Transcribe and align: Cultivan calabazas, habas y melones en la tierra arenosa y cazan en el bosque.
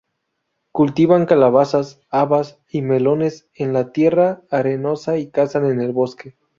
Cultivan 0.71 1.27
calabazas, 1.27 2.01
habas 2.09 2.57
y 2.67 2.81
melones 2.81 3.51
en 3.53 3.71
la 3.71 3.91
tierra 3.91 4.41
arenosa 4.49 5.19
y 5.19 5.29
cazan 5.29 5.67
en 5.67 5.79
el 5.79 5.91
bosque. 5.91 6.39